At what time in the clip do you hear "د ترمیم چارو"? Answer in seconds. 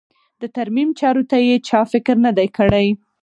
0.41-1.23